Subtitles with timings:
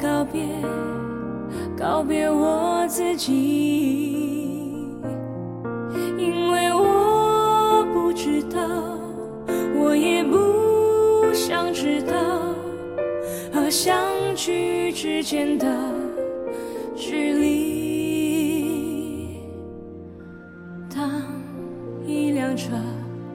[0.00, 0.46] 告别，
[1.76, 4.94] 告别我自己，
[6.16, 8.60] 因为我不知道，
[9.74, 12.14] 我也不想知道，
[13.52, 13.98] 和相
[14.36, 15.66] 聚之间的
[16.94, 17.58] 距离。
[20.94, 21.10] 当
[22.06, 22.70] 一辆车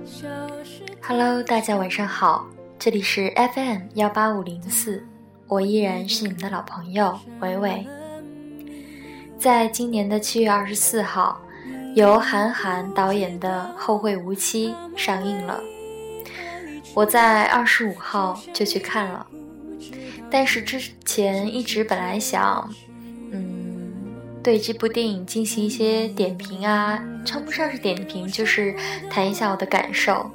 [0.06, 0.26] 消
[0.64, 0.84] 失。
[1.02, 2.48] Hello，大家晚上好，
[2.80, 5.04] 这里是 FM 幺八五零四，
[5.54, 7.86] 我依然是你们的老朋友伟伟。
[9.38, 11.40] 在今年的七月二十四号，
[11.94, 15.62] 由韩寒导演的《后会无期》上映了，
[16.96, 19.28] 我在二十五号就去看了，
[20.28, 22.68] 但是之前一直本来想，
[23.30, 23.94] 嗯，
[24.42, 28.76] 对这部电影进行一些点评啊，称不上是点评，就是
[29.08, 30.32] 谈一下我的感受。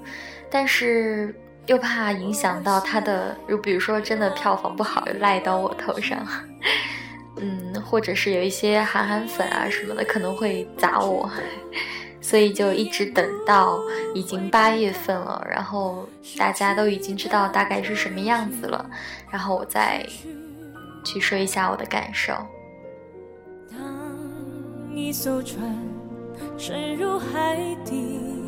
[0.48, 1.34] 但是
[1.68, 6.18] 又怕影响到他的，就比如说真的票房不好，赖到我头上，
[7.36, 11.30] 嗯，或者是有一些韩寒粉啊什么的可能会砸我，
[12.22, 13.78] 所以就一直等到
[14.14, 16.08] 已经八月份了，然后
[16.38, 18.90] 大家都已经知道大概是什么样子了，
[19.30, 20.06] 然后我再
[21.04, 22.32] 去说一下我的感受。
[23.70, 23.78] 当
[24.94, 25.60] 一艘船
[26.56, 28.47] 沉入海底，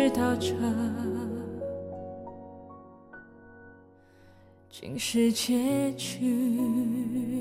[0.00, 0.54] 知道这
[4.70, 7.39] 竟是结局。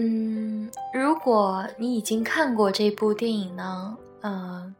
[0.00, 4.72] 嗯，如果你已经看过这部电影呢，呃，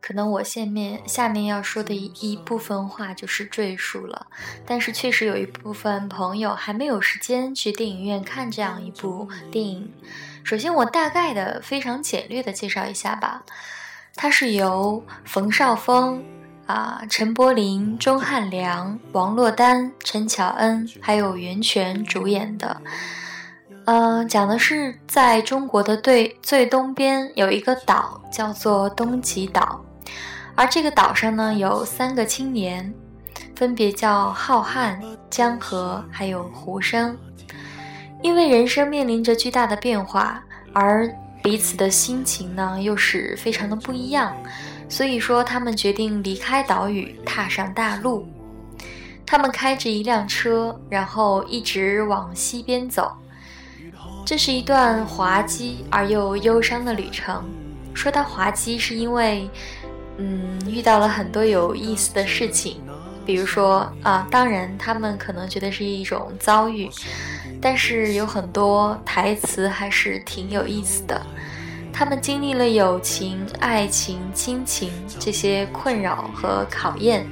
[0.00, 4.26] 可能我下面下面要说的一一部分话就是赘述了。
[4.66, 9.88] 但是确实有一部分朋友还没有时间去电影院看这样一部电影。
[10.42, 13.44] 首先，我大概的非常简略的介绍一下吧，
[14.16, 16.20] 它是由冯绍峰。
[16.66, 22.82] 啊，陈柏霖、钟汉良、王珞丹、陈乔恩还有袁泉主演的。
[23.86, 29.80] 呃，讲的是在中国的最最东边有一个岛，叫做东极岛，
[30.56, 32.92] 而这个岛上呢有三个青年，
[33.54, 34.98] 分别叫浩瀚、
[35.30, 37.16] 江河还有胡生。
[38.22, 40.42] 因为人生面临着巨大的变化，
[40.72, 41.08] 而
[41.40, 44.36] 彼此的心情呢又是非常的不一样，
[44.88, 48.26] 所以说他们决定离开岛屿，踏上大陆。
[49.24, 53.12] 他们开着一辆车，然后一直往西边走。
[54.26, 57.44] 这是一段滑稽而又忧伤的旅程。
[57.94, 59.48] 说它滑稽，是因为，
[60.18, 62.80] 嗯，遇到了很多有意思的事情，
[63.24, 66.90] 比如说啊，当然他们可能觉得是一种遭遇，
[67.62, 71.24] 但是有很多台词还是挺有意思的。
[71.92, 74.90] 他们经历了友情、爱情、亲情
[75.20, 77.24] 这些困扰和考验，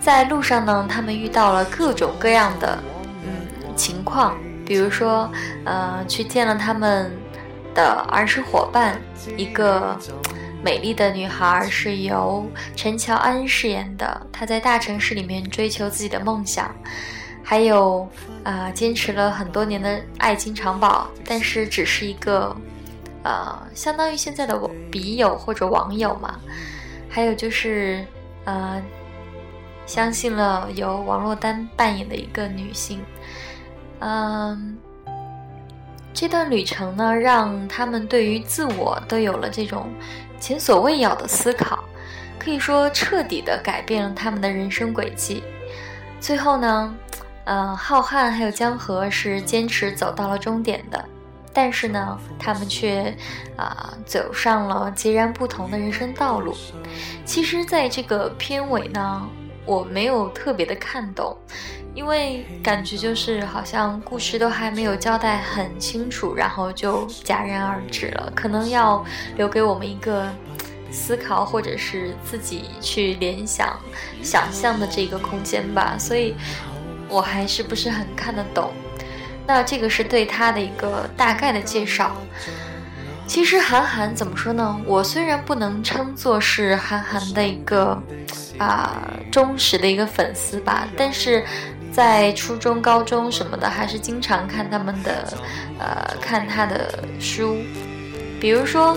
[0.00, 2.76] 在路上呢，他们遇到了各种各样的
[3.22, 3.30] 嗯
[3.76, 5.30] 情况，比如说，
[5.64, 7.10] 呃，去见了他们
[7.74, 9.00] 的儿时伙伴，
[9.36, 9.98] 一个
[10.62, 16.74] 美丽的女孩是由陈乔恩饰演的，她在大城市里面追求自己的梦想。
[17.42, 18.08] 还有，
[18.42, 22.56] 啊，坚持了很多年的爱情长宝，但是只是一个，
[23.22, 24.58] 呃，相当于现在的
[24.90, 26.40] 笔友或者网友嘛。
[27.10, 28.02] 还有就是，
[28.44, 28.82] 呃，
[29.84, 33.04] 相信了由王珞丹扮演的一个女性。
[34.06, 34.76] 嗯，
[36.12, 39.88] 这段旅程呢，让他们对于自我都有了这种
[40.38, 41.82] 前所未有的思考，
[42.38, 45.42] 可以说彻底的改变了他们的人生轨迹。
[46.20, 46.94] 最后呢？
[47.46, 51.04] 嗯，浩瀚还有江河是坚持走到了终点的，
[51.52, 53.14] 但是呢，他们却
[53.54, 56.56] 啊走上了截然不同的人生道路。
[57.26, 59.28] 其实，在这个片尾呢，
[59.64, 61.36] 我没有特别的看懂，
[61.94, 68.32] 因为感觉就是好像故事都还没有交代很清楚，然后就戛然而止了。
[68.34, 69.04] 可能要
[69.36, 70.28] 留给我们一个
[70.90, 73.78] 思考，或者是自己去联想、
[74.22, 75.96] 想象的这个空间吧。
[75.98, 76.34] 所以。
[77.06, 78.72] 我还是不是很看得懂，
[79.46, 82.16] 那这个是对他的一个大概的介绍。
[83.26, 84.80] 其实韩寒怎么说呢？
[84.86, 88.00] 我虽然不能称作是韩寒的一个
[88.58, 91.44] 啊忠实的一个粉丝吧，但是
[91.92, 95.32] 在初中、高中什么的，还是经常看他们的
[95.78, 97.56] 呃看他的书，
[98.40, 98.96] 比如说。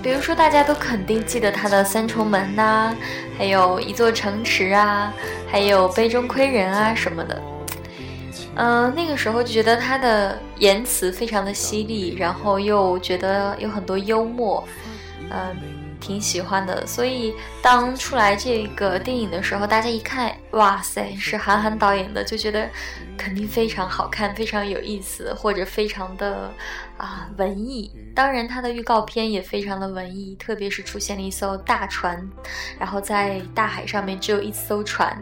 [0.00, 2.94] 比如说，大家都肯定记得他的《三重门》呐，
[3.36, 5.12] 还有一座城池啊，
[5.50, 7.42] 还有《杯中窥人》啊什么的。
[8.56, 14.66] 嗯，那个时候就觉得他的言辞非常的犀利，然后又觉得有很多幽默，
[15.30, 15.56] 嗯。
[16.00, 22.70] 挺喜欢的，所以当出来这个电影的时候，大家一看，哇塞，是韩寒导演的，就觉得
[23.16, 26.52] 肯定非常好看，非常有意思，或者非常的
[26.96, 27.90] 啊文艺。
[28.14, 32.26] 当然，他的预告片也非常的文艺，特别是出现了一艘大船，
[32.78, 35.20] 然后在大海上面只有一艘船，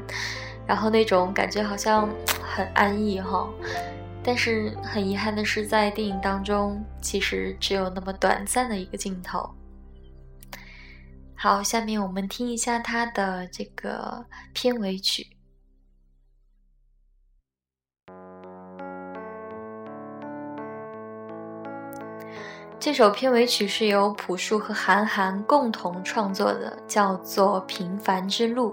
[0.67, 2.09] 然后那种感觉好像
[2.43, 3.49] 很安逸哈。
[4.23, 9.49] 但是很遗憾的是，在电影当中，其实只有那么短暂的一个镜头。
[11.37, 15.29] 好，下面我们听一下它的这个片尾曲。
[22.81, 28.73] 这首片尾曲是由朴树和韩寒共同创作的，叫做《平凡之路》。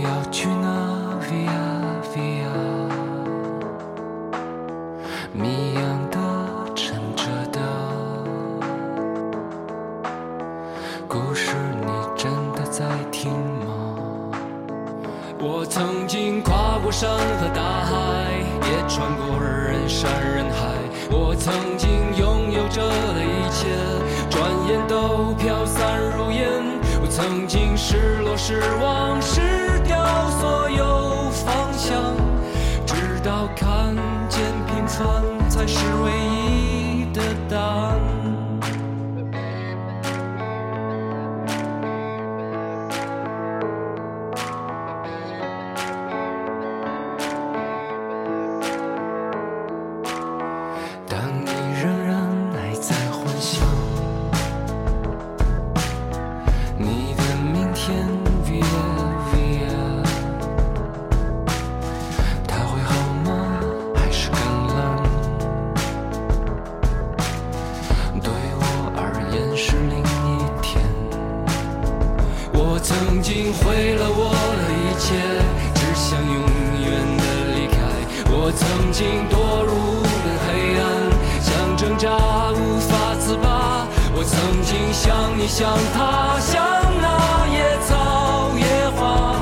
[82.51, 83.85] 无法自拔。
[84.13, 86.61] 我曾经像你像他，像
[87.01, 89.35] 那野草野花，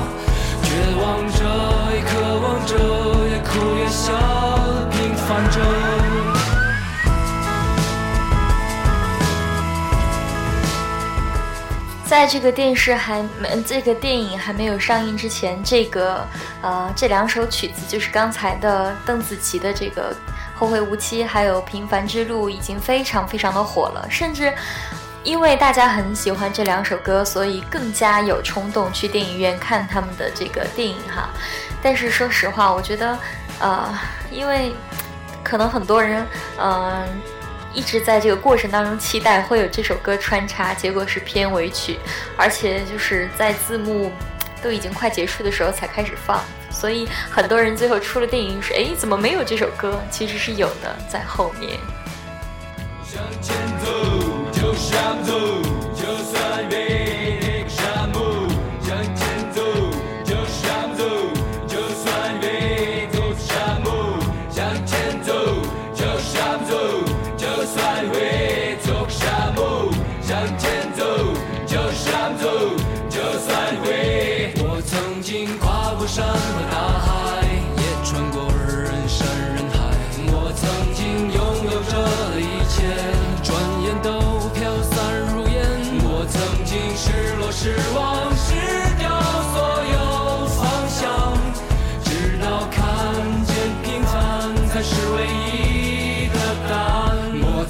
[0.62, 0.68] 绝
[1.00, 1.38] 望着，
[1.92, 2.74] 也渴望着，
[3.28, 4.12] 也哭也笑，
[4.90, 5.60] 平凡着。
[12.04, 16.26] 在这个电视还没这个电影还没有上映之前，这个
[16.60, 20.12] 呃这两首曲子就是刚才的邓紫棋的这个
[20.60, 24.52] 《后会无期》，还有《平凡之路》已经非常非常的火了，甚至
[25.24, 31.30] 因为大家很喜欢这两首歌，所以更加有冲动去电影院看他们的这个电影哈。
[31.82, 33.18] 但是说实话，我觉得
[33.58, 33.88] 呃，
[34.30, 34.74] 因为
[35.42, 36.26] 可能很多人
[36.58, 37.08] 嗯。
[37.72, 42.00] 一直在这个过程当中期待会有这首歌穿插，结果是片尾曲，
[42.36, 44.10] 而且就是在字幕
[44.62, 46.40] 都已经快结束的时候才开始放，
[46.70, 51.78] 所以很多人最后出了电影说：“哎，怎么没有这首歌？”其实是有的，在后面。
[53.04, 53.90] 向前走，
[54.52, 55.69] 就向走。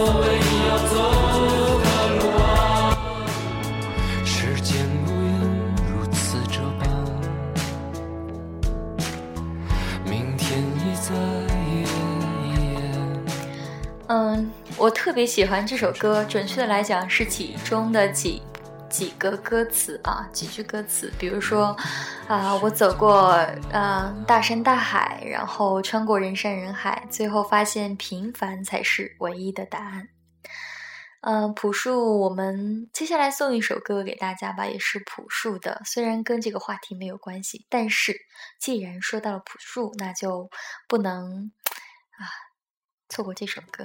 [0.00, 0.94] 我唯一要走
[1.80, 1.86] 的
[2.18, 2.42] 路啊。
[4.24, 4.70] 时间
[5.06, 5.26] 无言，
[5.88, 6.16] 如此
[6.50, 6.82] 这般，
[10.04, 11.08] 明天已在。
[14.08, 14.52] 嗯。
[14.76, 18.40] 我特别喜欢这首歌，准确的来讲是其中的几
[18.98, 21.12] 几个歌词啊，几句歌词。
[21.20, 21.66] 比如说，
[22.26, 23.30] 啊，我走过
[23.72, 30.08] 嗯大山大海，然后穿过人山人海，最后发现平凡才是唯一的答案。
[31.20, 38.16] 嗯，朴树，我们接下来送一首歌给大家吧，也是朴树的，虽然跟这个话题没有关系，但是
[38.58, 40.50] 既然说到了朴树，那就
[40.88, 41.52] 不能
[42.18, 42.26] 啊
[43.08, 43.84] 错过这首歌。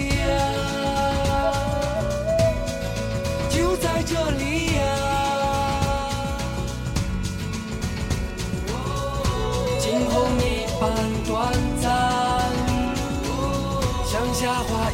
[14.41, 14.89] 佳话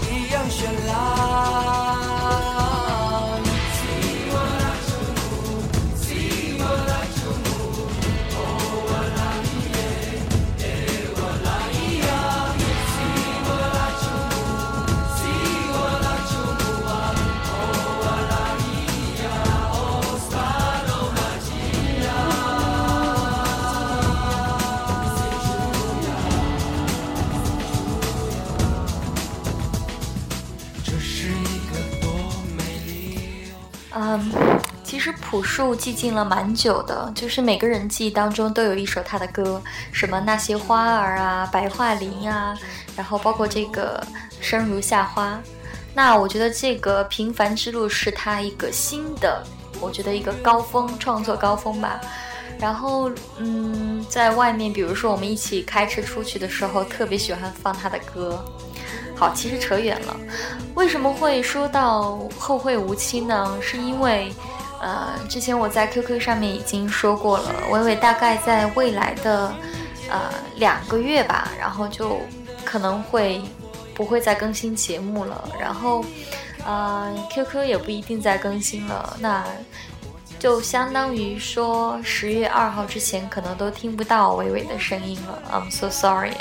[35.38, 42.58] 朴树寂静了蛮久的，就是每个人记忆当中都有一首他的歌，什么那些花儿啊、白桦林啊，
[42.96, 44.02] 然后包括这个
[44.42, 45.40] 生如夏花。
[45.94, 49.44] 那我觉得这个平凡之路是他一个新的，
[49.80, 52.02] 我觉得一个高峰创作高峰吧。
[52.60, 58.44] 然后，嗯，在外面，比如说我们一起开车出去的时候，特别喜欢放他的歌。
[59.16, 60.16] 好，其实扯远了。
[60.74, 63.56] 为什么会说到后会无期呢？
[63.62, 64.32] 是因为，
[64.82, 69.54] 呃，之前我在 QQ 上面已经说过了，伟伟大概在未来的，
[70.10, 72.22] 呃，两个月吧，然后就
[72.64, 73.42] 可能会
[73.94, 76.04] 不会再更新节目了，然后，
[76.66, 79.44] 呃，QQ 也不一定再更新了，那。
[80.40, 85.42] 就相当于说，十月二号之前可能都听不到伟伟的声音了。
[85.52, 86.36] I'm so sorry。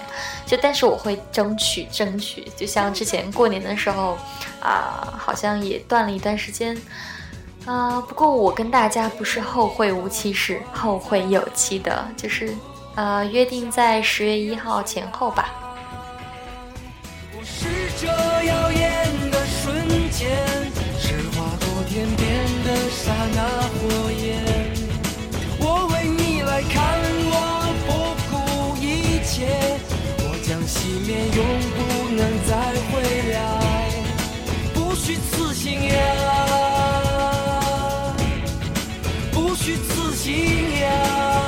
[0.45, 4.19] 就但是我会争取争取，就像之前过年的时候，
[4.61, 6.77] 啊，好像也断了一段时间。
[7.67, 12.57] 啊，不过我跟大家不是后会无期，是后会有期的，就是
[12.95, 15.51] 呃，约定在十月一号前后吧。
[17.37, 17.67] 我是
[18.01, 20.75] 这耀眼的瞬间。
[21.89, 22.27] 天边
[22.63, 23.41] 的刹那
[23.73, 24.37] 火焰，
[25.59, 27.35] 我为你来看，我
[27.87, 27.89] 不
[28.29, 28.85] 顾一
[29.25, 29.49] 切，
[30.19, 31.41] 我将熄灭，永
[31.73, 31.79] 不
[32.15, 32.51] 能再
[32.91, 33.01] 回
[33.33, 33.35] 来，
[34.75, 35.95] 不虚此行呀，
[39.67, 41.46] 去自信呀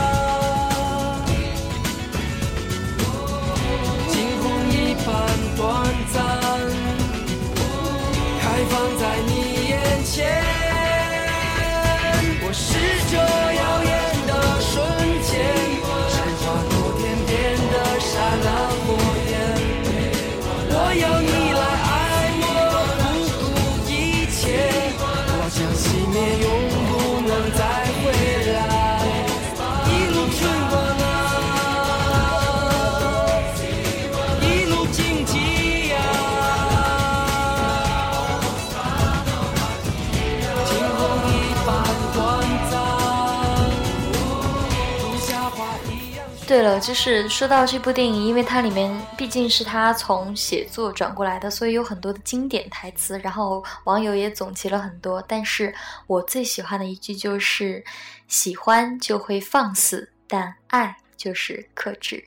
[46.68, 55.22] 了，就是说到这部电影，因为它里面毕竟是他从写作转过来的，所以有很多的经典台词，然后网友也总结了很多。
[55.26, 55.74] 但是
[56.06, 57.82] 我最喜欢的一句就是
[58.28, 62.22] ：“喜欢就会放肆，但爱就是克制。”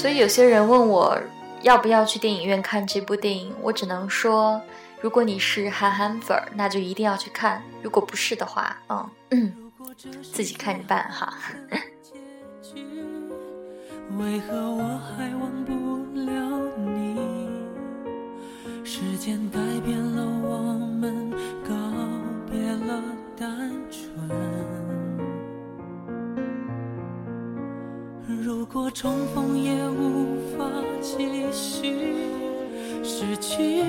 [0.00, 1.20] 所以有些人问我
[1.60, 4.58] 要不要去电影院看这部电影，我只能说，
[5.02, 9.70] 如果你是韩寒粉儿，那就一定要去看；如果不是的话，嗯嗯，
[10.32, 11.34] 自己看着办哈。
[14.18, 15.74] 为何我还忘不
[16.18, 16.32] 了
[16.78, 17.20] 你？
[18.82, 21.30] 时间改变了我们，
[21.62, 21.74] 告
[22.50, 23.02] 别了
[23.38, 24.00] 单纯。
[28.42, 29.49] 如果重逢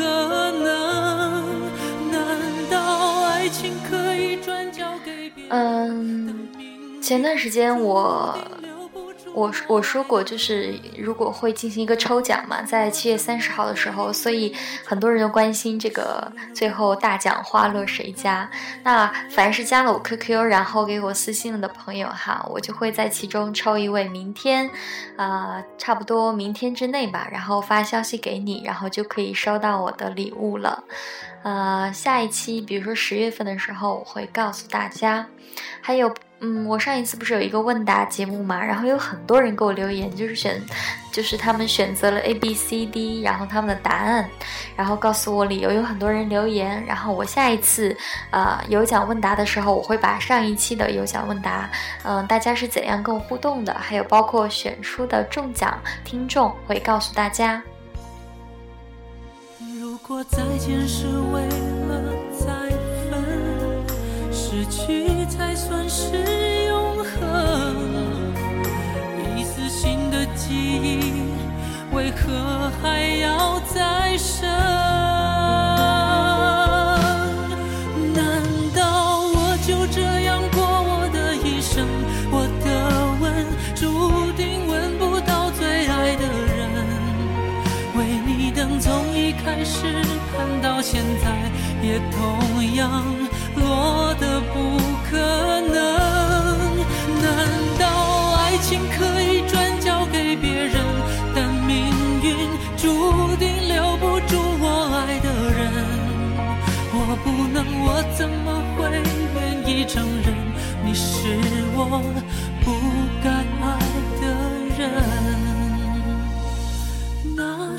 [0.00, 1.70] 可能。
[2.10, 2.18] 难
[2.70, 5.50] 道爱情可以转交给别人？
[5.50, 6.48] 嗯，
[7.02, 8.34] 前段时间我。
[9.32, 18.50] 我我说过，就是如果会进行一个抽奖嘛，在七月三十号的时候，所以很多人都关心这个最后大奖花落谁家。
[18.82, 24.68] 那凡是加了我 QQ，然后给我私信了的朋友哈，我就会在其中抽一位，明天，
[25.16, 30.82] 啊，差不多明天之内吧，然后发消息给你，然后就可以收到我的礼物了。
[31.42, 35.26] 呃，下一期，比如说十月份的时候，我会告诉大家。
[35.80, 40.58] 还有，嗯，我上一次不是有一个问答节目嘛，然后有很多人给我留言，就是选，
[41.12, 44.26] 就是他们选择了 A B C D，然后他们的答案，
[44.74, 45.70] 然后告诉我理由。
[45.70, 47.94] 有很多人留言，然后我下一次，
[48.30, 51.70] 呃，有奖问答的时候，我会把上一期的有奖问答，
[52.04, 57.62] 嗯，大家是怎样跟我互动的，还有包括选出的中奖听众，会告诉大家。
[59.78, 61.42] 如果再见是为
[61.86, 62.02] 了
[62.38, 62.46] 再
[63.10, 67.24] 分，失去才算是永恒，
[69.38, 71.32] 一丝新的记忆，
[71.92, 74.46] 为何还要再生？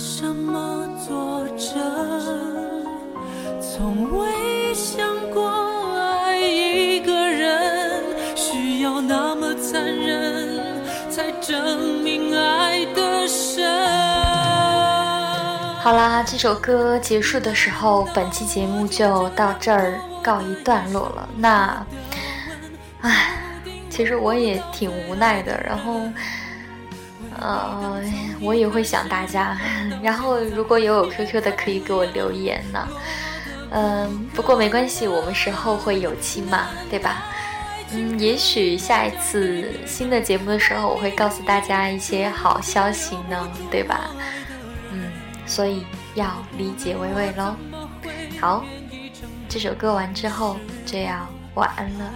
[0.04, 1.80] 什么作证？
[3.62, 5.48] 从未想过
[5.96, 8.04] 爱一个人
[8.36, 10.60] 需要那么残忍，
[11.08, 13.64] 才证明爱的深。
[15.78, 21.30] 好啦，这首歌结束的时候，本期节目就到这儿告一段落了。
[21.38, 21.86] 那，
[23.02, 23.36] 唉，
[23.92, 25.62] 其实我也挺无奈的。
[25.64, 26.02] 然后，
[27.42, 28.02] 呃，
[28.40, 29.58] 我也会想大家。
[30.02, 32.88] 然后，如果有有 QQ 的，可以给我留言呢。
[33.72, 37.24] 嗯，不过没关系，我们是后会有期嘛，对吧？
[37.94, 44.12] 嗯，也许下一次新的节目的时候，我会告诉大家一些好消息呢，对吧？
[44.94, 45.12] 嗯
[45.46, 46.28] 所以要
[46.58, 47.56] 理解微微喽。
[48.40, 48.64] 好，
[49.50, 52.14] 这首歌完之后就要晚安了。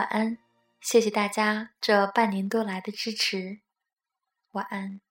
[0.00, 0.38] 晚安，
[0.80, 3.60] 谢谢大家这半年多来的支持。
[4.52, 5.02] 晚安。